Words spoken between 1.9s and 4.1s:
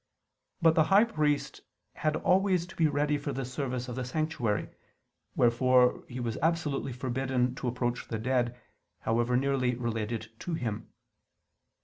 had always to be ready for the service of the